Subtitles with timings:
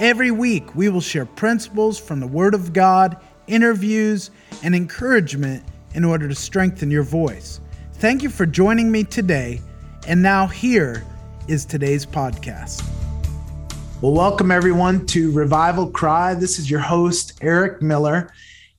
[0.00, 4.30] Every week, we will share principles from the Word of God, interviews,
[4.62, 7.60] and encouragement in order to strengthen your voice.
[7.96, 9.60] Thank you for joining me today.
[10.08, 11.04] And now, here
[11.48, 12.82] is today's podcast.
[14.00, 16.32] Well, welcome everyone to Revival Cry.
[16.32, 18.32] This is your host, Eric Miller.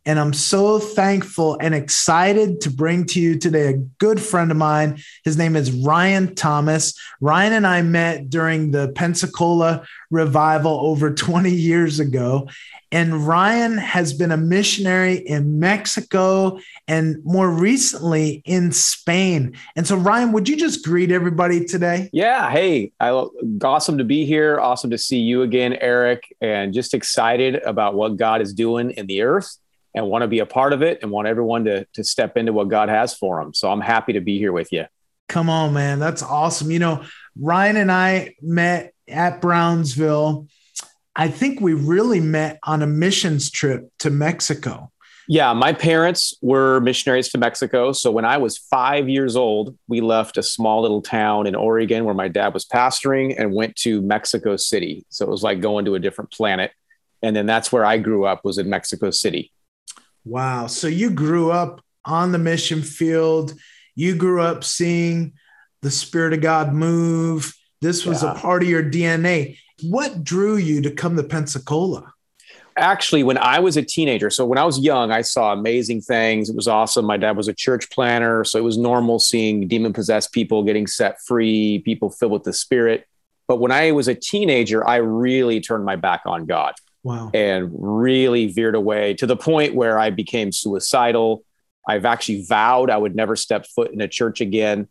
[0.05, 4.57] And I'm so thankful and excited to bring to you today a good friend of
[4.57, 4.99] mine.
[5.23, 6.99] His name is Ryan Thomas.
[7.19, 12.49] Ryan and I met during the Pensacola revival over 20 years ago.
[12.91, 19.55] And Ryan has been a missionary in Mexico and more recently in Spain.
[19.75, 22.09] And so, Ryan, would you just greet everybody today?
[22.11, 22.49] Yeah.
[22.49, 23.09] Hey, I,
[23.63, 24.59] awesome to be here.
[24.59, 29.05] Awesome to see you again, Eric, and just excited about what God is doing in
[29.05, 29.57] the earth
[29.93, 32.53] and want to be a part of it and want everyone to, to step into
[32.53, 33.53] what God has for them.
[33.53, 34.85] So I'm happy to be here with you.
[35.27, 35.99] Come on, man.
[35.99, 36.71] That's awesome.
[36.71, 37.03] You know,
[37.39, 40.47] Ryan and I met at Brownsville.
[41.15, 44.91] I think we really met on a missions trip to Mexico.
[45.27, 47.93] Yeah, my parents were missionaries to Mexico.
[47.93, 52.03] So when I was five years old, we left a small little town in Oregon
[52.03, 55.05] where my dad was pastoring and went to Mexico City.
[55.09, 56.71] So it was like going to a different planet.
[57.21, 59.53] And then that's where I grew up was in Mexico City.
[60.25, 60.67] Wow.
[60.67, 63.53] So you grew up on the mission field.
[63.95, 65.33] You grew up seeing
[65.81, 67.53] the Spirit of God move.
[67.81, 68.33] This was yeah.
[68.33, 69.57] a part of your DNA.
[69.83, 72.13] What drew you to come to Pensacola?
[72.77, 76.49] Actually, when I was a teenager, so when I was young, I saw amazing things.
[76.49, 77.05] It was awesome.
[77.05, 80.87] My dad was a church planter, so it was normal seeing demon possessed people getting
[80.87, 83.05] set free, people filled with the Spirit.
[83.47, 86.73] But when I was a teenager, I really turned my back on God.
[87.03, 87.31] Wow.
[87.33, 91.43] And really veered away to the point where I became suicidal.
[91.87, 94.87] I've actually vowed I would never step foot in a church again.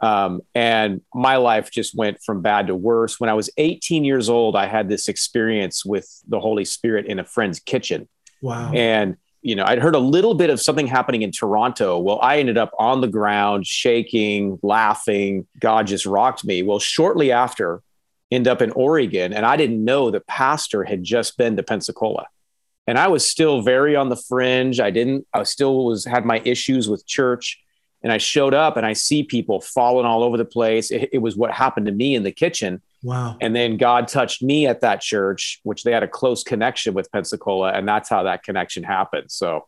[0.00, 3.18] Um, and my life just went from bad to worse.
[3.18, 7.18] When I was 18 years old, I had this experience with the Holy Spirit in
[7.18, 8.08] a friend's kitchen.
[8.42, 8.72] Wow.
[8.74, 11.98] And, you know, I'd heard a little bit of something happening in Toronto.
[11.98, 15.46] Well, I ended up on the ground, shaking, laughing.
[15.58, 16.62] God just rocked me.
[16.62, 17.82] Well, shortly after,
[18.34, 19.32] end up in Oregon.
[19.32, 22.26] And I didn't know the pastor had just been to Pensacola.
[22.86, 24.80] And I was still very on the fringe.
[24.80, 27.60] I didn't, I still was had my issues with church.
[28.02, 30.90] And I showed up and I see people falling all over the place.
[30.90, 32.82] It, it was what happened to me in the kitchen.
[33.02, 33.38] Wow.
[33.40, 37.10] And then God touched me at that church, which they had a close connection with
[37.12, 37.72] Pensacola.
[37.72, 39.30] And that's how that connection happened.
[39.30, 39.66] So,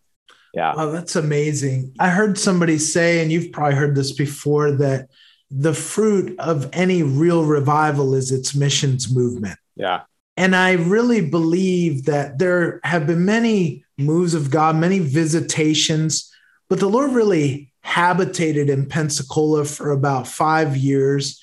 [0.53, 0.75] yeah.
[0.75, 1.95] Wow, that's amazing.
[1.99, 5.09] I heard somebody say, and you've probably heard this before, that
[5.51, 9.59] the fruit of any real revival is its missions movement.
[9.77, 10.03] Yeah.
[10.37, 16.31] And I really believe that there have been many moves of God, many visitations,
[16.69, 21.41] but the Lord really habitated in Pensacola for about five years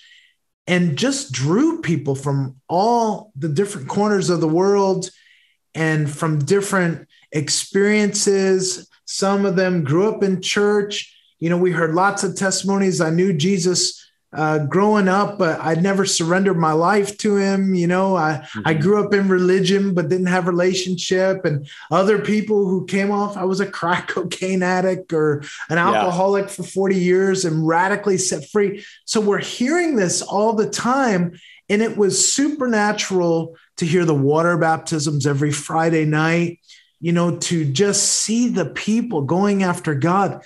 [0.68, 5.10] and just drew people from all the different corners of the world
[5.74, 8.88] and from different experiences.
[9.06, 11.13] Some of them grew up in church,
[11.44, 13.02] you know, we heard lots of testimonies.
[13.02, 17.76] I knew Jesus uh, growing up, but I'd never surrendered my life to him.
[17.76, 18.62] You know, I, mm-hmm.
[18.64, 21.44] I grew up in religion, but didn't have relationship.
[21.44, 26.46] And other people who came off, I was a crack cocaine addict or an alcoholic
[26.46, 26.52] yeah.
[26.52, 28.86] for 40 years and radically set free.
[29.04, 31.38] So we're hearing this all the time.
[31.68, 36.62] And it was supernatural to hear the water baptisms every Friday night,
[37.02, 40.42] you know, to just see the people going after God.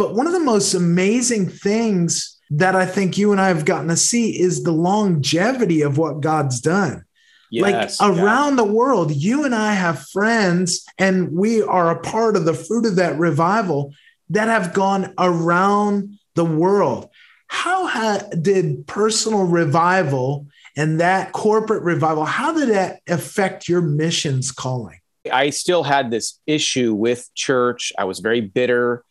[0.00, 3.88] But one of the most amazing things that I think you and I have gotten
[3.88, 7.04] to see is the longevity of what God's done.
[7.50, 8.64] Yes, like around yeah.
[8.64, 12.86] the world, you and I have friends, and we are a part of the fruit
[12.86, 13.92] of that revival
[14.30, 17.10] that have gone around the world.
[17.48, 20.46] How ha- did personal revival
[20.78, 24.98] and that corporate revival, how did that affect your missions calling?
[25.30, 27.92] I still had this issue with church.
[27.98, 29.04] I was very bitter.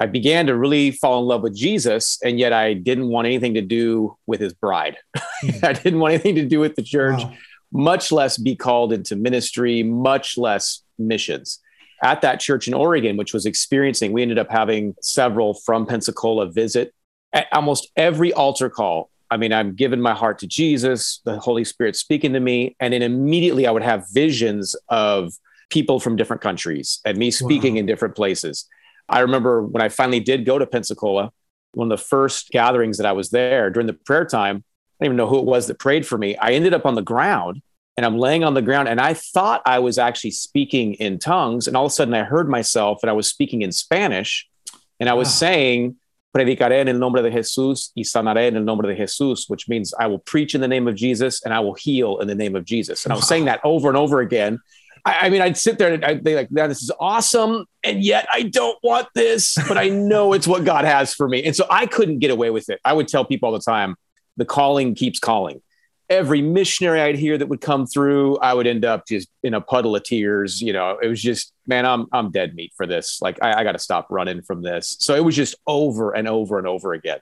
[0.00, 3.54] I began to really fall in love with Jesus, and yet I didn't want anything
[3.54, 4.96] to do with his bride.
[5.16, 5.50] Hmm.
[5.62, 7.32] I didn't want anything to do with the church, wow.
[7.72, 11.60] much less be called into ministry, much less missions.
[12.02, 16.46] At that church in Oregon, which was experiencing, we ended up having several from Pensacola
[16.46, 16.92] visit.
[17.32, 21.64] At almost every altar call, I mean, I'm giving my heart to Jesus, the Holy
[21.64, 25.32] Spirit speaking to me, and then immediately I would have visions of
[25.70, 27.80] people from different countries and me speaking wow.
[27.80, 28.68] in different places.
[29.08, 31.32] I remember when I finally did go to Pensacola,
[31.72, 34.64] one of the first gatherings that I was there during the prayer time,
[35.00, 36.36] I don't even know who it was that prayed for me.
[36.36, 37.62] I ended up on the ground
[37.96, 41.66] and I'm laying on the ground and I thought I was actually speaking in tongues.
[41.66, 44.48] And all of a sudden I heard myself and I was speaking in Spanish
[45.00, 45.32] and I was wow.
[45.32, 45.96] saying,
[46.34, 49.94] predicaré en el nombre de Jesús y sanaré en el nombre de Jesús, which means
[49.98, 52.56] I will preach in the name of Jesus and I will heal in the name
[52.56, 53.04] of Jesus.
[53.04, 54.58] And I was saying that over and over again.
[55.04, 58.02] I, I mean, I'd sit there and I'd be like, "Now this is awesome," and
[58.02, 61.54] yet I don't want this, but I know it's what God has for me, and
[61.54, 62.80] so I couldn't get away with it.
[62.84, 63.96] I would tell people all the time,
[64.36, 65.60] "The calling keeps calling."
[66.10, 69.60] Every missionary I'd hear that would come through, I would end up just in a
[69.62, 70.60] puddle of tears.
[70.60, 73.22] You know, it was just, man, I'm I'm dead meat for this.
[73.22, 74.96] Like, I, I got to stop running from this.
[75.00, 77.20] So it was just over and over and over again.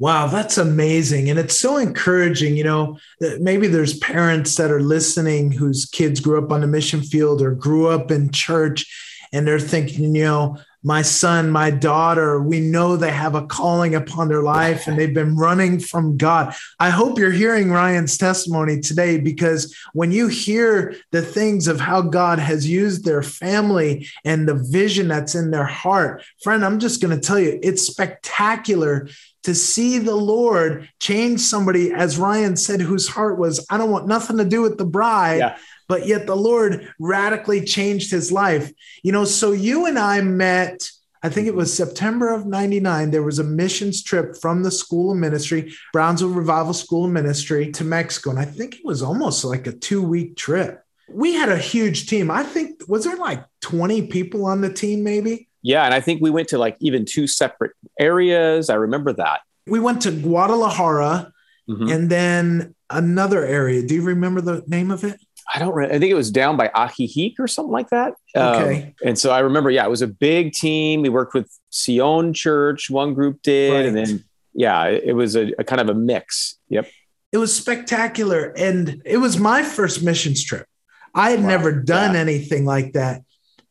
[0.00, 1.28] Wow, that's amazing.
[1.28, 2.56] And it's so encouraging.
[2.56, 6.66] You know, that maybe there's parents that are listening whose kids grew up on the
[6.66, 8.86] mission field or grew up in church
[9.32, 13.94] and they're thinking, you know, my son, my daughter, we know they have a calling
[13.94, 16.54] upon their life and they've been running from God.
[16.78, 22.00] I hope you're hearing Ryan's testimony today because when you hear the things of how
[22.00, 27.02] God has used their family and the vision that's in their heart, friend, I'm just
[27.02, 29.06] going to tell you, it's spectacular
[29.44, 34.06] to see the Lord change somebody, as Ryan said, whose heart was, I don't want
[34.06, 35.38] nothing to do with the bride.
[35.38, 35.56] Yeah.
[35.88, 38.72] But yet the Lord radically changed his life.
[39.02, 40.88] You know, so you and I met,
[41.22, 43.10] I think it was September of 99.
[43.10, 47.72] There was a missions trip from the School of Ministry, Brownsville Revival School of Ministry
[47.72, 48.30] to Mexico.
[48.30, 50.82] And I think it was almost like a two week trip.
[51.08, 52.30] We had a huge team.
[52.30, 55.49] I think, was there like 20 people on the team, maybe?
[55.62, 58.70] Yeah, and I think we went to like even two separate areas.
[58.70, 59.40] I remember that.
[59.66, 61.32] We went to Guadalajara
[61.68, 61.88] mm-hmm.
[61.88, 63.82] and then another area.
[63.82, 65.20] Do you remember the name of it?
[65.52, 65.76] I don't.
[65.84, 68.14] I think it was down by Ajijic or something like that.
[68.36, 68.82] Okay.
[68.82, 71.02] Um, and so I remember, yeah, it was a big team.
[71.02, 72.88] We worked with Sion Church.
[72.88, 73.86] One group did, right.
[73.86, 74.24] and then
[74.54, 76.58] yeah, it was a, a kind of a mix.
[76.68, 76.88] Yep.
[77.32, 80.66] It was spectacular, and it was my first missions trip.
[81.14, 81.48] I had wow.
[81.48, 82.20] never done yeah.
[82.20, 83.22] anything like that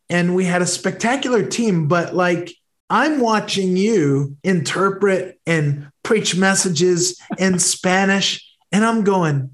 [0.09, 1.87] and we had a spectacular team.
[1.87, 2.53] But like,
[2.89, 9.51] I'm watching you interpret and preach messages in Spanish, and I'm going,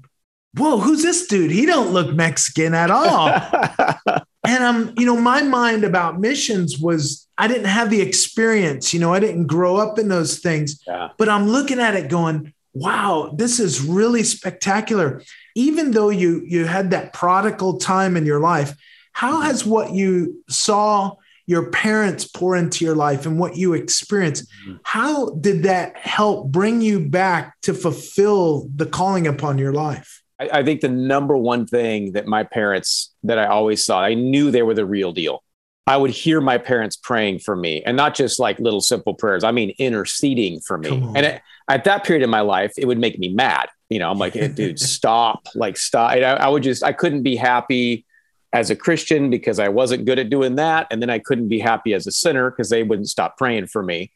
[0.56, 1.50] "Whoa, who's this dude?
[1.50, 3.28] He don't look Mexican at all."
[4.46, 8.94] and I'm, you know, my mind about missions was I didn't have the experience.
[8.94, 10.82] You know, I didn't grow up in those things.
[10.86, 11.08] Yeah.
[11.18, 15.22] But I'm looking at it going, wow, this is really spectacular.
[15.54, 18.76] Even though you you had that prodigal time in your life,
[19.16, 21.16] how has what you saw
[21.46, 24.76] your parents pour into your life and what you experienced, mm-hmm.
[24.82, 30.22] how did that help bring you back to fulfill the calling upon your life?
[30.38, 34.12] I, I think the number one thing that my parents that I always saw, I
[34.12, 35.42] knew they were the real deal.
[35.86, 39.44] I would hear my parents praying for me and not just like little simple prayers.
[39.44, 40.90] I mean, interceding for me.
[40.90, 41.40] And it,
[41.70, 43.70] at that period in my life, it would make me mad.
[43.88, 46.10] You know, I'm like, hey, dude, stop, like, stop.
[46.10, 48.04] I, I would just, I couldn't be happy
[48.52, 50.86] as a Christian because I wasn't good at doing that.
[50.90, 53.82] And then I couldn't be happy as a sinner because they wouldn't stop praying for
[53.82, 54.12] me.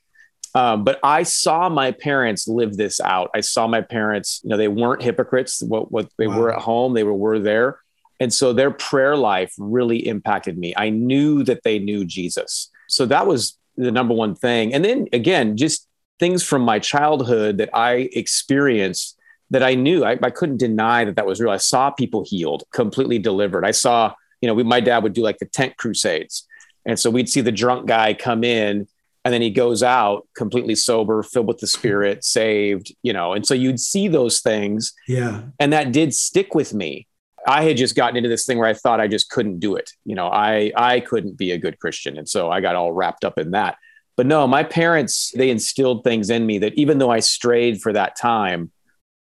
[0.54, 3.30] Um, but I saw my parents live this out.
[3.34, 5.62] I saw my parents, you know, they weren't hypocrites.
[5.62, 6.40] What, what they wow.
[6.40, 7.80] were at home, they were, were there.
[8.18, 10.74] And so their prayer life really impacted me.
[10.76, 12.70] I knew that they knew Jesus.
[12.88, 14.74] So that was the number one thing.
[14.74, 15.86] And then again, just
[16.18, 19.16] things from my childhood that I experienced
[19.50, 21.50] that I knew I, I couldn't deny that that was real.
[21.50, 23.64] I saw people healed, completely delivered.
[23.64, 26.46] I saw you know, we, my dad would do like the tent crusades.
[26.86, 28.88] And so we'd see the drunk guy come in
[29.24, 33.32] and then he goes out completely sober, filled with the spirit, saved, you know.
[33.34, 34.92] And so you'd see those things.
[35.06, 35.42] Yeah.
[35.58, 37.06] And that did stick with me.
[37.46, 39.90] I had just gotten into this thing where I thought I just couldn't do it.
[40.04, 42.18] You know, I I couldn't be a good Christian.
[42.18, 43.76] And so I got all wrapped up in that.
[44.16, 47.94] But no, my parents, they instilled things in me that even though I strayed for
[47.94, 48.70] that time,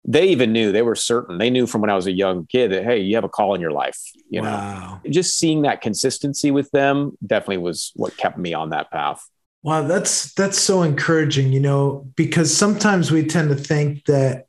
[0.06, 2.70] they even knew they were certain they knew from when i was a young kid
[2.70, 5.00] that hey you have a call in your life you wow.
[5.04, 9.26] know just seeing that consistency with them definitely was what kept me on that path
[9.62, 14.46] wow that's that's so encouraging you know because sometimes we tend to think that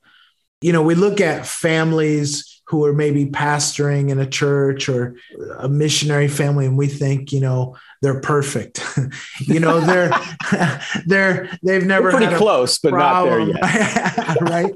[0.62, 5.16] you know we look at families who are maybe pastoring in a church or
[5.60, 8.84] a missionary family and we think you know they're perfect.
[9.40, 10.12] You know they're
[11.06, 14.38] they're they've never We're pretty close but not there yet.
[14.42, 14.74] Right?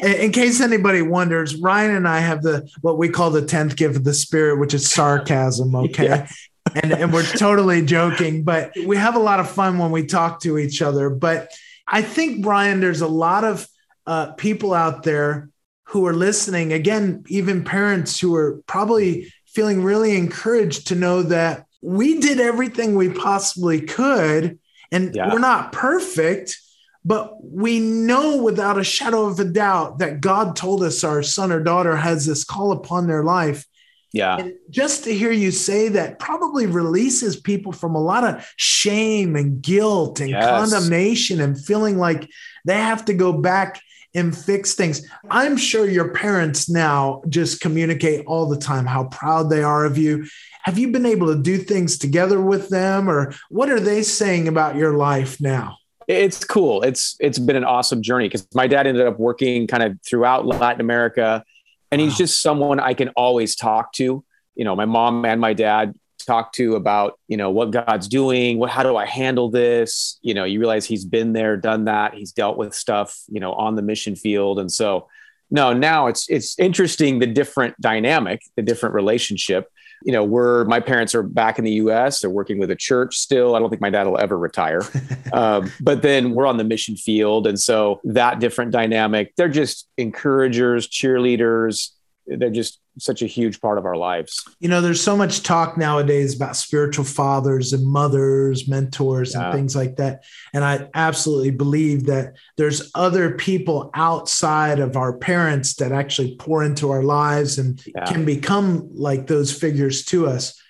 [0.00, 3.76] In, in, case anybody wonders ryan and i have the what we call the 10th
[3.76, 6.04] gift of the spirit which is sarcasm okay?
[6.04, 6.28] Yeah.
[6.74, 10.40] and, and we're totally joking but we have a lot of fun when we talk
[10.40, 11.10] to each other.
[11.10, 11.52] But
[11.86, 13.68] i think ryan there's a lot of
[14.06, 15.50] uh, people out there
[15.84, 16.72] who are listening.
[16.72, 22.94] Again even parents who are probably feeling really encouraged to know that we did everything
[22.94, 24.58] we possibly could
[24.90, 25.32] and yeah.
[25.32, 26.56] we're not perfect
[27.04, 31.50] but we know without a shadow of a doubt that God told us our son
[31.50, 33.64] or daughter has this call upon their life.
[34.12, 34.36] Yeah.
[34.36, 39.36] And just to hear you say that probably releases people from a lot of shame
[39.36, 40.44] and guilt and yes.
[40.44, 42.28] condemnation and feeling like
[42.66, 43.80] they have to go back
[44.14, 45.06] and fix things.
[45.30, 49.96] I'm sure your parents now just communicate all the time how proud they are of
[49.96, 50.26] you.
[50.62, 54.48] Have you been able to do things together with them or what are they saying
[54.48, 55.76] about your life now?
[56.08, 56.82] it's cool.
[56.82, 60.46] It's it's been an awesome journey because my dad ended up working kind of throughout
[60.46, 61.44] Latin America,
[61.92, 62.06] and wow.
[62.06, 64.24] he's just someone I can always talk to.
[64.56, 65.94] You know, my mom and my dad
[66.26, 68.58] talk to about you know what God's doing.
[68.58, 70.18] What how do I handle this?
[70.22, 72.14] You know, you realize he's been there, done that.
[72.14, 73.22] He's dealt with stuff.
[73.28, 75.08] You know, on the mission field, and so
[75.50, 79.70] no, now it's it's interesting the different dynamic, the different relationship
[80.02, 82.20] you know, we're my parents are back in the U.S.
[82.20, 83.54] They're working with a church still.
[83.54, 84.82] I don't think my dad will ever retire,
[85.32, 89.34] um, but then we're on the mission field, and so that different dynamic.
[89.36, 91.90] They're just encouragers, cheerleaders.
[92.28, 94.44] They're just such a huge part of our lives.
[94.60, 99.44] You know, there's so much talk nowadays about spiritual fathers and mothers, mentors, yeah.
[99.44, 100.24] and things like that.
[100.52, 106.62] And I absolutely believe that there's other people outside of our parents that actually pour
[106.62, 108.04] into our lives and yeah.
[108.04, 110.60] can become like those figures to us.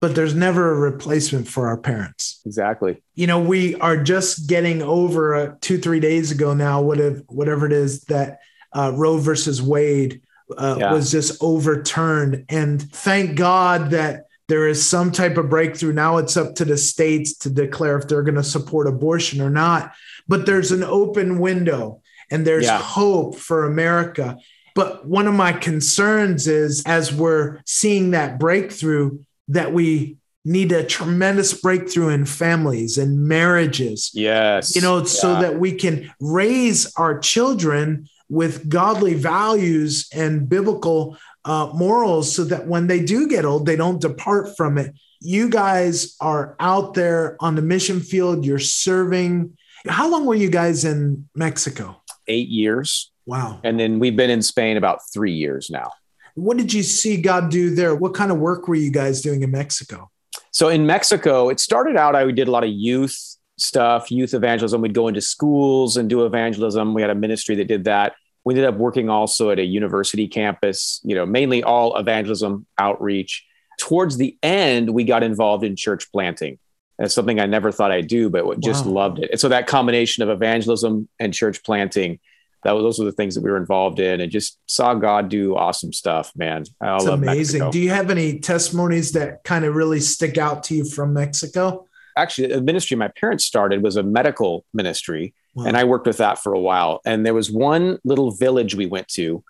[0.00, 2.42] But there's never a replacement for our parents.
[2.44, 3.02] Exactly.
[3.14, 7.64] You know, we are just getting over uh, two, three days ago now, whatever, whatever
[7.66, 8.40] it is that
[8.74, 10.20] uh, Roe versus Wade
[10.56, 10.92] uh, yeah.
[10.92, 12.44] was just overturned.
[12.48, 15.92] And thank God that there is some type of breakthrough.
[15.92, 19.50] Now it's up to the states to declare if they're going to support abortion or
[19.50, 19.92] not.
[20.28, 22.78] But there's an open window and there's yeah.
[22.78, 24.38] hope for America.
[24.74, 30.84] But one of my concerns is as we're seeing that breakthrough, that we need a
[30.84, 34.12] tremendous breakthrough in families and marriages.
[34.14, 34.76] Yes.
[34.76, 35.04] You know, yeah.
[35.04, 42.44] so that we can raise our children with godly values and biblical uh, morals so
[42.44, 44.94] that when they do get old, they don't depart from it.
[45.20, 49.56] You guys are out there on the mission field, you're serving.
[49.86, 52.02] How long were you guys in Mexico?
[52.26, 53.12] Eight years.
[53.26, 53.60] Wow.
[53.64, 55.90] And then we've been in Spain about three years now.
[56.34, 57.94] What did you see God do there?
[57.94, 60.10] What kind of work were you guys doing in Mexico?
[60.50, 64.34] So in Mexico, it started out, I we did a lot of youth stuff, youth
[64.34, 64.80] evangelism.
[64.80, 66.94] We'd go into schools and do evangelism.
[66.94, 68.14] We had a ministry that did that.
[68.44, 73.44] We ended up working also at a university campus, you know, mainly all evangelism outreach.
[73.78, 76.58] Towards the end, we got involved in church planting.
[76.98, 78.92] That's something I never thought I'd do, but just wow.
[78.92, 79.30] loved it.
[79.30, 82.20] And so that combination of evangelism and church planting,
[82.62, 85.28] that was those were the things that we were involved in, and just saw God
[85.28, 86.32] do awesome stuff.
[86.34, 87.58] Man, I love amazing.
[87.58, 87.70] Mexico.
[87.70, 91.86] Do you have any testimonies that kind of really stick out to you from Mexico?
[92.16, 95.64] Actually the ministry my parents started was a medical ministry wow.
[95.66, 97.00] and i worked with that for a while.
[97.04, 99.42] And there was one little village we went to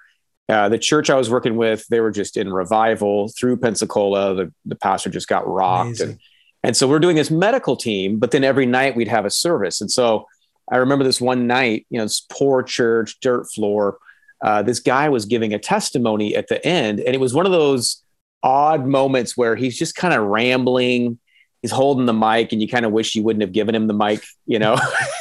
[0.49, 4.35] uh, the church i was working with they were just in revival through pensacola.
[4.35, 6.19] The, the pastor just got rocked and,
[6.63, 9.81] and so we're doing this medical team but then every night we'd have a service.
[9.81, 10.27] And so
[10.71, 13.99] i remember this one night you know this poor church dirt floor
[14.43, 17.01] uh, this guy was giving a testimony at the end.
[17.01, 18.03] And it was one of those
[18.43, 21.19] odd moments where he's just kind of rambling
[21.63, 23.95] he's holding the mic and you kind of wish you wouldn't have given him the
[23.95, 24.79] mic, you know?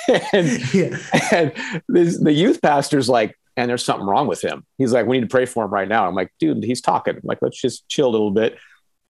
[0.33, 0.97] and, yeah.
[1.31, 1.53] and
[1.87, 4.65] this, the youth pastor's like, and there's something wrong with him.
[4.77, 6.07] He's like, we need to pray for him right now.
[6.07, 7.15] I'm like, dude, he's talking.
[7.15, 8.57] I'm like, let's just chill a little bit.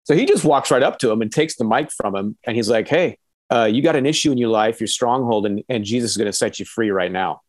[0.03, 2.37] So he just walks right up to him and takes the mic from him.
[2.45, 3.17] And he's like, hey,
[3.49, 6.27] uh, you got an issue in your life, your stronghold, and, and Jesus is going
[6.27, 7.41] to set you free right now.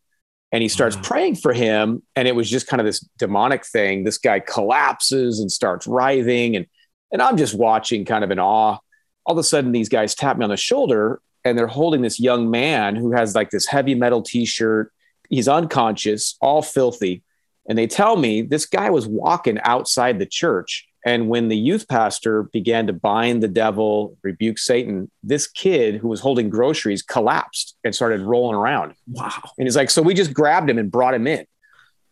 [0.53, 1.03] And he starts wow.
[1.03, 2.03] praying for him.
[2.15, 4.05] And it was just kind of this demonic thing.
[4.05, 6.57] This guy collapses and starts writhing.
[6.57, 6.67] And,
[7.13, 8.79] and I'm just watching kind of in awe
[9.27, 12.21] all of a sudden these guys tap me on the shoulder and they're holding this
[12.21, 14.93] young man who has like this heavy metal t-shirt.
[15.29, 17.23] He's unconscious all filthy.
[17.69, 20.87] And they tell me this guy was walking outside the church.
[21.05, 26.09] And when the youth pastor began to bind the devil rebuke satan this kid who
[26.09, 28.95] was holding groceries collapsed and started rolling around.
[29.09, 29.51] Wow.
[29.59, 31.47] And he's like so we just grabbed him and brought him in.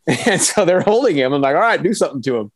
[0.26, 1.32] And so they're holding him.
[1.32, 2.52] I'm like all right do something to him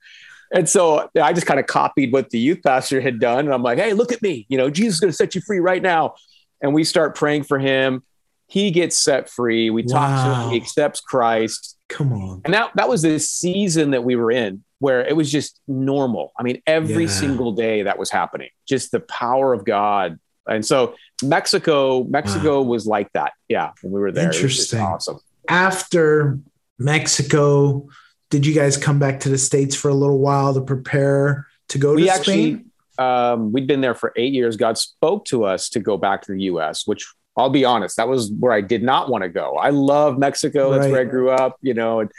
[0.50, 3.40] and so I just kind of copied what the youth pastor had done.
[3.40, 4.46] And I'm like, hey, look at me.
[4.48, 6.14] You know, Jesus is going to set you free right now.
[6.62, 8.02] And we start praying for him.
[8.46, 9.70] He gets set free.
[9.70, 9.94] We wow.
[9.94, 10.50] talk to him.
[10.50, 11.76] He accepts Christ.
[11.88, 12.40] Come on.
[12.44, 16.32] And that, that was the season that we were in where it was just normal.
[16.38, 17.10] I mean, every yeah.
[17.10, 20.18] single day that was happening, just the power of God.
[20.46, 22.68] And so Mexico, Mexico wow.
[22.68, 23.32] was like that.
[23.48, 23.72] Yeah.
[23.82, 24.26] When we were there.
[24.26, 24.80] Interesting.
[24.80, 25.18] awesome.
[25.48, 26.38] After
[26.78, 27.88] Mexico,
[28.30, 31.78] did you guys come back to the states for a little while to prepare to
[31.78, 32.64] go we to actually, Spain?
[32.98, 34.56] Um, we'd been there for eight years.
[34.56, 38.08] God spoke to us to go back to the U.S., which I'll be honest, that
[38.08, 39.56] was where I did not want to go.
[39.56, 40.72] I love Mexico.
[40.72, 40.92] That's Right.
[40.92, 42.10] where I grew up, you know, and,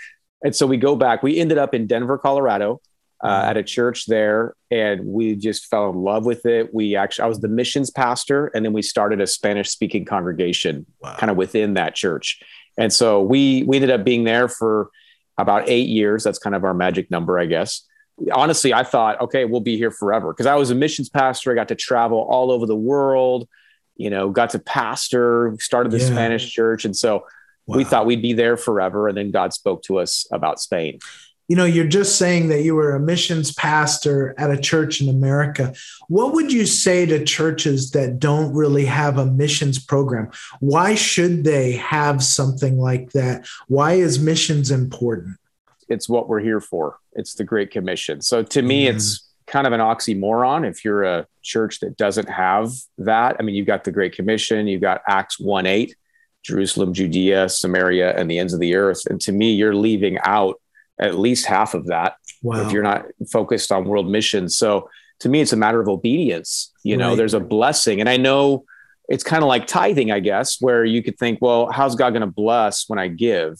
[0.43, 1.21] and so we go back.
[1.21, 2.79] We ended up in Denver, Colorado,
[3.21, 3.49] uh, Mhm.
[3.49, 6.73] at a church there, and we just fell in love with it.
[6.73, 10.85] We actually, I was the missions pastor, and then we started a Spanish speaking congregation
[11.01, 11.17] Wow.
[11.17, 12.39] kind of within that church.
[12.77, 14.89] And so we we ended up being there for
[15.41, 16.23] about eight years.
[16.23, 17.83] That's kind of our magic number, I guess.
[18.33, 21.51] Honestly, I thought, okay, we'll be here forever because I was a missions pastor.
[21.51, 23.47] I got to travel all over the world,
[23.95, 26.07] you know, got to pastor, started the Yeah.
[26.07, 26.83] Spanish church.
[26.85, 27.25] And so
[27.65, 29.07] we thought we'd be there forever.
[29.07, 30.99] And then God spoke to us about Spain.
[31.49, 35.09] You know, you're just saying that you were a missions pastor at a church in
[35.09, 35.73] America.
[36.07, 40.29] What would you say to churches that don't really have a missions program?
[40.59, 43.47] Why should they have something like that?
[43.67, 45.37] Why is missions important?
[45.89, 46.97] It's what we're here for.
[47.13, 48.21] It's the Great Commission.
[48.21, 48.93] So to me, Mhm.
[48.93, 53.37] it's kind of an oxymoron if you're a church that doesn't have that.
[53.39, 55.95] I mean, you've got the Great Commission, you've got Acts 1 8,
[56.43, 59.07] Jerusalem, Judea, Samaria, and the ends of the earth.
[59.09, 60.61] And to me, you're leaving out
[60.99, 62.65] at least half of that Wow.
[62.65, 64.55] if you're not focused on world missions.
[64.55, 64.89] So
[65.19, 66.71] to me, it's a matter of obedience.
[66.83, 67.17] You know, Right.
[67.17, 67.99] there's a blessing.
[67.99, 68.63] And I know
[69.09, 72.21] it's kind of like tithing, I guess, where you could think, well, how's God going
[72.21, 73.59] to bless when I give?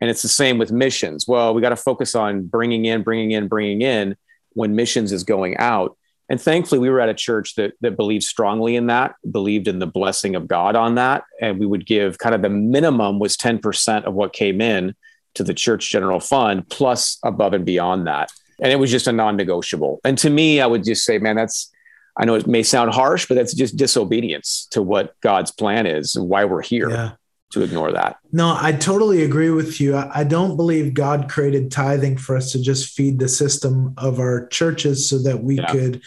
[0.00, 1.26] And it's the same with missions.
[1.26, 4.16] Well, we got to focus on bringing in, bringing in, bringing in
[4.52, 5.96] when missions is going out.
[6.30, 9.78] And thankfully, we were at a church that that believed strongly in that, believed in
[9.78, 13.36] the blessing of God on that, and we would give kind of the minimum was
[13.36, 14.94] ten percent of what came in
[15.34, 18.30] to the church general fund, plus above and beyond that.
[18.62, 20.00] And it was just a non-negotiable.
[20.04, 21.70] And to me, I would just say, man, that's
[22.16, 26.14] I know it may sound harsh, but that's just disobedience to what God's plan is
[26.14, 27.10] and why we're here Yeah.
[27.50, 28.18] to ignore that.
[28.30, 29.96] No, I totally agree with you.
[29.96, 34.46] I, don't believe God created tithing for us to just feed the system of our
[34.46, 35.66] churches so that we Yeah.
[35.72, 36.02] could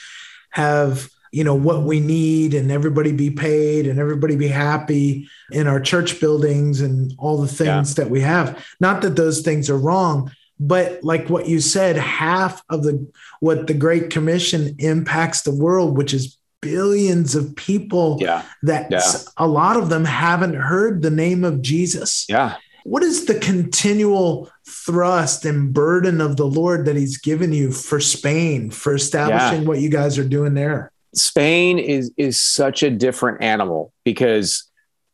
[0.52, 5.68] have, you know, what we need and everybody be paid and everybody be happy in
[5.68, 8.66] our church buildings and all the things that we have.
[8.80, 13.06] Not that those things are wrong, but like what you said, half of the
[13.42, 18.42] what the Great Commission impacts the world, which is billions of people Yeah.
[18.64, 19.02] that Yeah.
[19.38, 22.26] a lot of them haven't heard the name of Jesus.
[22.28, 22.56] Yeah.
[22.84, 28.00] What is the continual thrust and burden of the Lord that He's given you for
[28.00, 30.92] Spain, for establishing what you guys are doing there?
[31.16, 34.64] Spain is is such a different animal because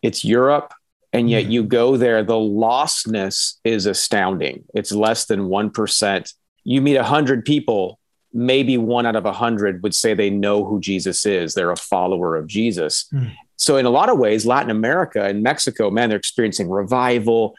[0.01, 0.73] it's Europe
[1.13, 1.51] and yet Mhm.
[1.51, 4.63] you go there the lostness is astounding.
[4.73, 6.33] It's less than 1%.
[6.63, 7.99] You meet 100 people,
[8.33, 11.53] maybe one out of 100 would say they know who Jesus is.
[11.53, 13.05] They're a follower of Jesus.
[13.13, 13.31] Mm.
[13.57, 17.55] So in a lot of ways Latin America and Mexico, man, they're experiencing revival.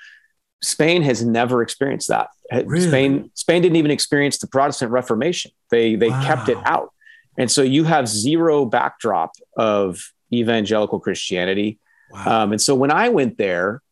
[0.63, 2.29] Spain has never experienced that.
[2.65, 2.87] Really?
[2.89, 5.51] Spain Spain didn't even experience the Protestant Reformation.
[5.71, 6.91] They they kept it out.
[7.39, 10.01] And so you have zero backdrop of
[10.33, 11.79] evangelical Christianity.
[12.11, 12.45] Wow.
[12.45, 13.83] Um, and so when I went there,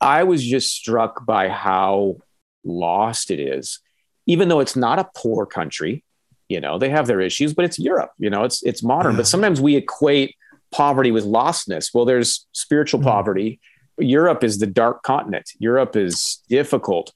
[0.00, 2.16] I was just struck by how
[2.64, 3.80] lost it is,
[4.26, 6.04] even though it's not a poor country.
[6.48, 8.10] You know, they have their issues, but it's Europe.
[8.18, 9.12] You know, it's it's modern.
[9.12, 9.18] Yeah.
[9.18, 10.34] But sometimes we equate
[10.70, 11.90] poverty with lostness.
[11.94, 13.04] Well, there's spiritual Mhm.
[13.04, 13.60] poverty.
[13.98, 15.50] Europe is the dark continent.
[15.58, 17.12] Europe is difficult.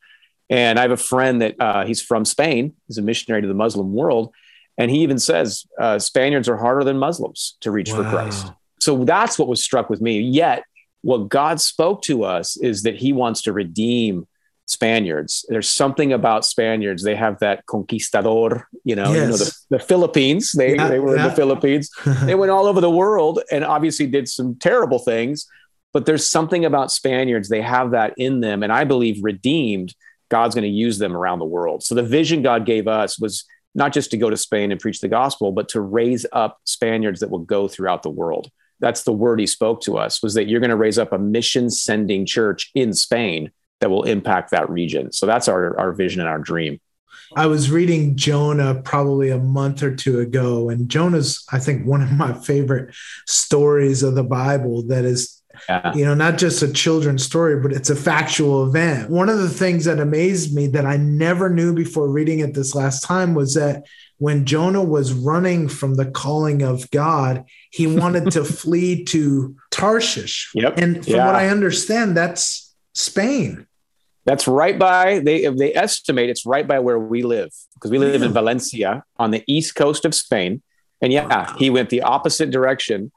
[0.49, 2.75] And I have a friend that uh, he's from Spain.
[2.87, 4.33] He's a missionary to the Muslim world,
[4.79, 8.53] and he even says uh, Spaniards are harder than Muslims to reach for Christ.
[8.81, 10.21] So that's what was struck with me.
[10.21, 10.63] Yet,
[11.03, 14.27] what God spoke to us is that He wants to redeem
[14.67, 15.47] Spaniards.
[15.49, 17.03] There's something about Spaniards.
[17.03, 20.53] They have that conquistador, you know, you know the, the Philippines.
[20.53, 21.91] They, Yeah, they were in the Philippines.
[22.25, 25.47] They went all over the world and obviously did some terrible things.
[25.93, 27.49] But there's something about Spaniards.
[27.49, 28.63] They have that in them.
[28.63, 29.95] And I believe redeemed,
[30.29, 31.85] God's going to use them around the world.
[31.85, 33.45] So the vision God gave us was
[33.77, 37.21] not just to go to Spain and preach the gospel, but to raise up Spaniards
[37.21, 38.51] that will go throughout the world.
[38.81, 41.19] That's the word he spoke to us was that you're going to raise up a
[41.19, 45.13] mission sending church in Spain that will impact that region.
[45.13, 46.81] So that's our, our vision and our dream.
[47.35, 52.01] I was reading Jonah probably a month or two ago, and Jonah's, I think, one
[52.01, 52.95] of my favorite
[53.27, 55.36] stories of the Bible that is
[55.69, 55.95] Yeah.
[55.95, 59.11] you know, not just a children's story, but it's a factual event.
[59.11, 62.75] One of the things that amazed me that I never knew before reading it this
[62.75, 63.85] last time was that
[64.19, 70.51] when Jonah was running from the calling of God, he wanted to flee to Tarshish.
[70.55, 70.79] Yep.
[70.79, 71.27] And from Yeah.
[71.27, 73.67] what I understand, that's Spain.
[74.25, 78.23] That's right by they they estimate it's right by where we live because we live
[78.23, 78.35] in hmm.
[78.35, 80.63] Valencia on the east coast of Spain.
[81.01, 81.55] And yeah, Wow.
[81.59, 83.13] he went the opposite direction.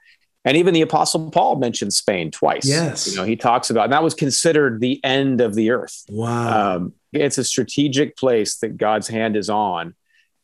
[0.45, 2.65] And even the apostle Paul mentioned Spain twice.
[2.65, 3.08] Yes.
[3.08, 6.06] You know, he talks about and that was considered the end of the earth.
[6.10, 6.75] Wow.
[6.75, 9.95] Um, it's a strategic place that God's hand is on.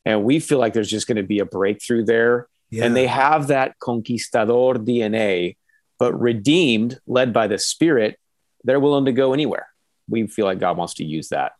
[0.05, 2.47] And we feel like there's just going to be a breakthrough there.
[2.69, 2.86] Yeah.
[2.86, 5.55] And they have that conquistador DNA,
[5.97, 8.19] but redeemed, led by the Spirit,
[8.63, 9.67] they're willing to go anywhere.
[10.10, 11.53] We feel like God wants to use that.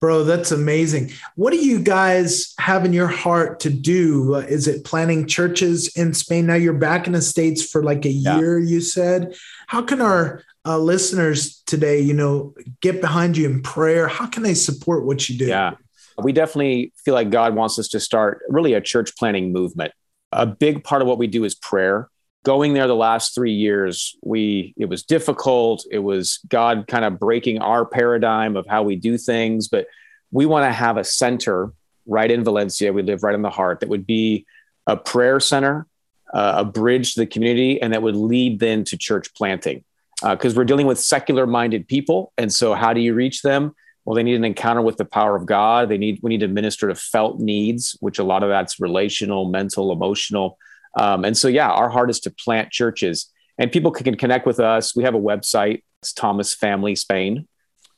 [0.00, 1.12] Bro, that's amazing.
[1.34, 4.34] What do you guys have in your heart to do?
[4.34, 6.46] Is it planting churches in Spain?
[6.46, 8.36] Now you're back in the States for like a yeah.
[8.36, 9.34] year, you said.
[9.66, 14.06] How can our uh, listeners today, you know, get behind you in prayer?
[14.08, 15.46] How can they support what you do?
[15.46, 15.74] Yeah,
[16.22, 19.92] we definitely feel like God wants us to start really a church planting movement.
[20.32, 22.10] A big part of what we do is prayer.
[22.44, 25.84] Going there the last three years, we it was difficult.
[25.90, 29.86] It was God kind of breaking our paradigm of how we do things, but
[30.30, 31.72] we want to have a center
[32.06, 32.92] right in Valencia.
[32.92, 34.46] We live right in the heart that would be
[34.86, 35.86] a prayer center,
[36.32, 39.82] uh, a bridge to the community, and that would lead then to church planting
[40.20, 42.32] because uh, we're dealing with secular minded people.
[42.38, 43.74] And so, how do you reach them?
[44.04, 45.88] Well, they need an encounter with the power of God.
[45.88, 49.46] They need we need to minister to felt needs, which a lot of that's relational,
[49.46, 50.58] mental, emotional.
[50.96, 54.60] Um, and so, yeah, our heart is to plant churches, and people can connect with
[54.60, 54.94] us.
[54.94, 55.82] We have a website.
[56.02, 57.48] It's Thomas Family Spain,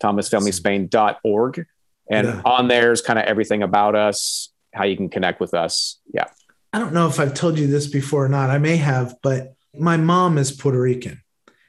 [0.03, 1.67] thomasfamilyspain.org,
[2.11, 2.43] and yeah.
[2.45, 6.01] on there is kind of everything about us, how you can connect with us.
[6.13, 6.27] Yeah.
[6.73, 8.51] I don't know if I've told you this before or not.
[8.51, 11.23] I may have, but my mom is Puerto Rican.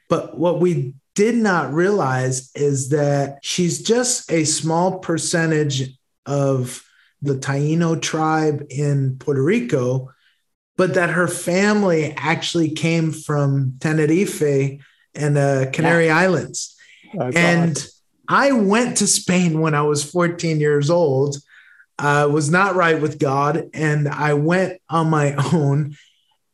[0.08, 6.84] But what we did not realize is that she's just a small percentage of
[7.22, 10.10] the Taino tribe in Puerto Rico,
[10.78, 14.80] but that her family actually came from Tenerife
[15.14, 16.16] and the Canary yeah.
[16.16, 16.76] Islands.
[17.18, 17.76] Oh, and
[18.28, 21.36] I went to Spain when I was 14 years old.
[21.98, 25.96] I was not right with God, and I went on my own.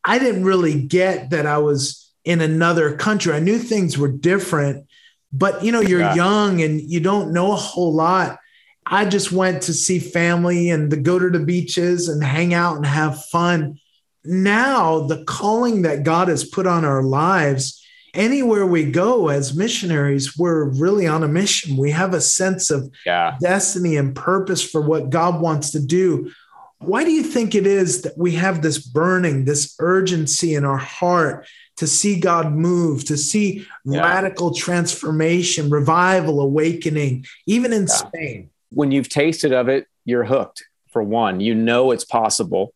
[0.03, 3.35] I didn't really get that I was in another country.
[3.35, 4.87] I knew things were different,
[5.35, 6.15] but you know, you're yeah.
[6.15, 8.39] young and you don't know a whole lot.
[8.87, 12.77] I just went to see family and to go to the beaches and hang out
[12.77, 13.79] and have fun.
[14.25, 17.85] Now, the calling that God has put on our lives,
[18.15, 21.77] anywhere we go as missionaries, we're really on a mission.
[21.77, 23.37] We have a sense of yeah.
[23.41, 26.31] destiny and purpose for what God wants to do.
[26.79, 30.77] Why do you think it is that we have this burning, this urgency in our
[30.77, 34.01] heart to see God move, to see yeah.
[34.01, 37.95] radical transformation, revival, awakening, even in yeah.
[37.95, 38.51] Spain.
[38.71, 41.41] When you've tasted of it, you're hooked for one.
[41.41, 42.73] You know it's possible.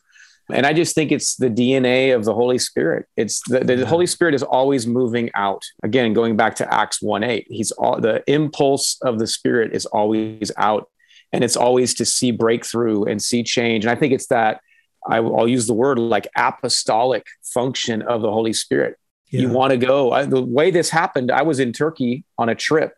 [0.53, 3.07] And I just think it's the DNA of the Holy Spirit.
[3.17, 5.63] It's the, the Holy Spirit is always moving out.
[5.83, 9.85] Again, going back to Acts 1 8, he's all the impulse of the Spirit is
[9.87, 10.89] always out.
[11.33, 13.85] And it's always to see breakthrough and see change.
[13.85, 14.63] And I think it's that
[15.07, 18.97] I, will use the word like apostolic function of the Holy Spirit.
[19.31, 19.43] Yeah.
[19.43, 20.13] You want to go.
[20.13, 22.95] I, the way this happened, I was in Turkey on a trip,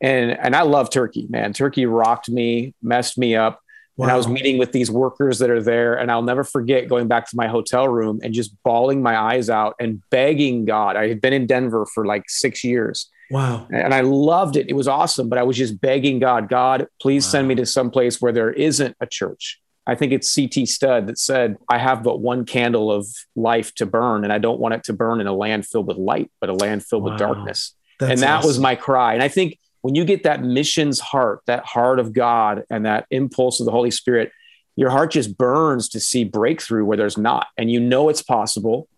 [0.00, 1.52] and and I love Turkey, man.
[1.52, 3.60] Turkey rocked me, messed me up.
[3.96, 4.04] Wow.
[4.04, 7.08] And I was meeting with these workers that are there, and I'll never forget going
[7.08, 10.96] back to my hotel room and just bawling my eyes out and begging God.
[10.96, 13.10] I had been in Denver for like six years.
[13.30, 13.66] Wow.
[13.70, 14.68] And I loved it.
[14.68, 17.30] It was awesome, but I was just begging God, God, please wow.
[17.30, 21.06] send me to some place where there isn't a church I think it's CT Studd
[21.06, 23.06] that said, I have but one candle of
[23.36, 25.96] life to burn, and I don't want it to burn in a land filled with
[25.96, 27.10] light, but a land filled wow.
[27.10, 27.72] with darkness.
[28.00, 28.48] That's and that awesome.
[28.48, 29.14] was my cry.
[29.14, 33.06] And I think when you get that missions heart, that heart of God, and that
[33.12, 34.32] impulse of the Holy Spirit,
[34.74, 37.46] your heart just burns to see breakthrough where there's not.
[37.56, 38.88] And you know it's possible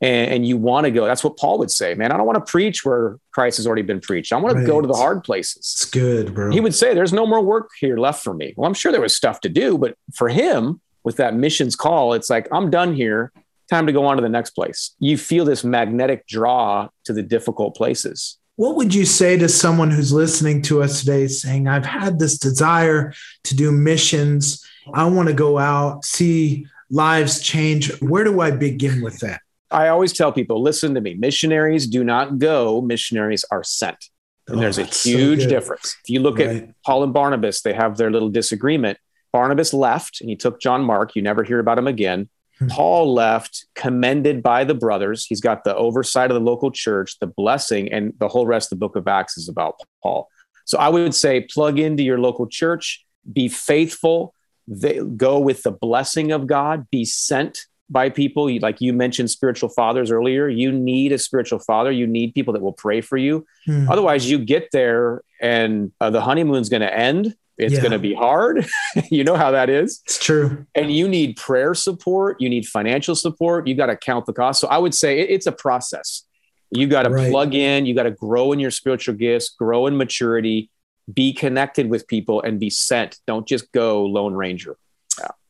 [0.00, 1.04] and, and you want to go.
[1.04, 2.12] That's what Paul would say, man.
[2.12, 4.32] I don't want to preach where Christ has already been preached.
[4.32, 4.60] I want right.
[4.60, 5.56] to go to the hard places.
[5.56, 6.52] It's good, bro.
[6.52, 8.54] He would say, There's no more work here left for me.
[8.56, 12.12] Well, I'm sure there was stuff to do, but for him, with that missions call,
[12.12, 13.32] it's like, I'm done here.
[13.68, 14.94] Time to go on to the next place.
[15.00, 18.38] You feel this magnetic draw to the difficult places.
[18.56, 22.38] What would you say to someone who's listening to us today saying, I've had this
[22.38, 23.12] desire
[23.44, 24.66] to do missions?
[24.94, 28.00] I want to go out, see lives change.
[28.00, 29.42] Where do I begin with that?
[29.70, 31.14] I always tell people, listen to me.
[31.14, 34.08] Missionaries do not go, missionaries are sent.
[34.48, 35.96] And oh, there's a oh, huge so difference.
[36.04, 36.48] If you look right.
[36.48, 38.98] at Paul and Barnabas, they have their little disagreement.
[39.32, 41.14] Barnabas left and he took John Mark.
[41.14, 42.30] You never hear about him again.
[42.58, 42.68] Hmm.
[42.68, 45.26] Paul left, commended by the brothers.
[45.26, 48.78] He's got the oversight of the local church, the blessing, and the whole rest of
[48.78, 50.28] the book of Acts is about Paul.
[50.64, 54.34] So I would say plug into your local church, be faithful,
[54.68, 58.50] they, go with the blessing of God, be sent by people.
[58.58, 60.48] Like you mentioned spiritual fathers earlier.
[60.48, 61.92] You need a spiritual father.
[61.92, 63.46] You need people that will pray for you.
[63.64, 63.88] Hmm.
[63.88, 67.36] Otherwise, you get there and uh, the honeymoon's going to end.
[67.58, 67.80] It's yeah.
[67.80, 68.66] going to be hard.
[69.10, 70.02] you know how that is.
[70.04, 70.66] It's true.
[70.74, 72.40] And you need prayer support.
[72.40, 73.66] You need financial support.
[73.66, 74.60] You got to count the cost.
[74.60, 76.24] So I would say it, it's a process.
[76.70, 77.30] You got to right.
[77.30, 77.86] plug in.
[77.86, 80.70] You got to grow in your spiritual gifts, grow in maturity,
[81.12, 83.18] be connected with people, and be sent.
[83.26, 84.76] Don't just go Lone Ranger.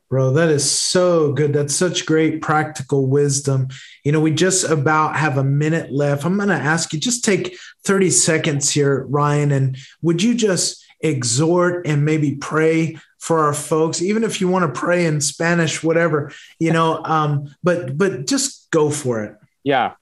[0.08, 1.52] Bro, that is so good.
[1.52, 3.68] That's such great practical wisdom.
[4.04, 6.24] You know, we just about have a minute left.
[6.24, 10.85] I'm going to ask you just take 30 seconds here, Ryan, and would you just
[11.00, 15.82] exhort and maybe pray for our folks, even if you want to pray in Spanish,
[15.82, 19.36] whatever, you know, um, but but just go for it.
[19.64, 19.94] Yeah.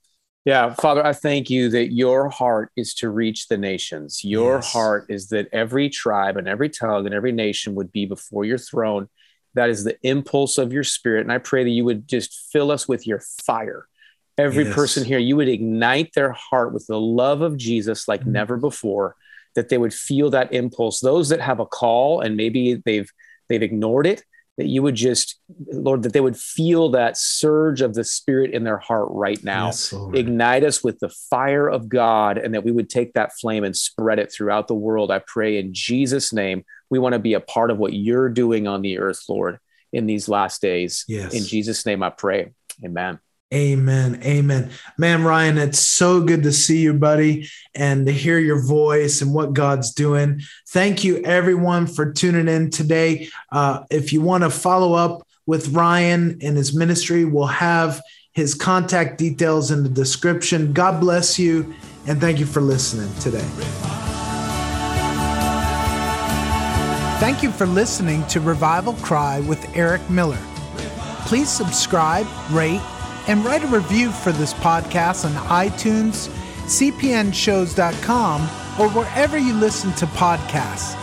[0.46, 4.22] Yeah, Father, I thank you that your heart is to reach the nations.
[4.22, 4.70] Your yes.
[4.70, 8.58] heart is that every tribe and every tongue and every nation would be before your
[8.58, 9.08] throne
[9.54, 11.22] that is the impulse of your spirit.
[11.22, 13.86] And I pray that you would just fill us with your fire.
[14.36, 14.74] Every yes.
[14.74, 18.32] person here, you would ignite their heart with the love of Jesus like mm-hmm.
[18.32, 19.14] never before,
[19.54, 21.00] that they would feel that impulse.
[21.00, 23.10] Those that have a call and maybe they've
[23.48, 24.22] they've ignored it,
[24.56, 25.40] that you would just,
[25.72, 29.66] Lord, that they would feel that surge of the Spirit in their heart right now.
[29.66, 33.64] Yes, Ignite us with the fire of God, and that we would take that flame
[33.64, 35.10] and spread it throughout the world.
[35.10, 38.68] I pray in Jesus' name we want to be a part of what you're doing
[38.68, 39.58] on the earth, Lord,
[39.92, 41.04] in these last days.
[41.08, 41.34] Yes.
[41.34, 42.52] In Jesus' name I pray.
[42.84, 43.18] Amen.
[43.54, 44.20] Amen.
[44.24, 44.70] Amen.
[44.98, 49.32] Man, Ryan, it's so good to see you, buddy, and to hear your voice and
[49.32, 50.40] what God's doing.
[50.70, 53.28] Thank you, everyone, for tuning in today.
[53.52, 58.56] Uh, if you want to follow up with Ryan and his ministry, we'll have his
[58.56, 60.72] contact details in the description.
[60.72, 61.72] God bless you,
[62.08, 63.46] and thank you for listening today.
[67.20, 70.40] Thank you for listening to Revival Cry with Eric Miller.
[71.26, 72.82] Please subscribe, rate,
[73.28, 76.28] and write a review for this podcast on iTunes,
[76.66, 78.40] cpnshows.com,
[78.80, 80.94] or wherever you listen to podcasts.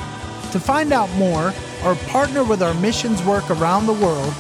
[0.52, 1.54] To find out more
[1.86, 4.34] or partner with our missions work around the world,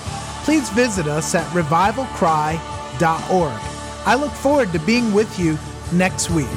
[0.43, 3.61] please visit us at revivalcry.org.
[4.05, 5.57] I look forward to being with you
[5.91, 6.47] next week.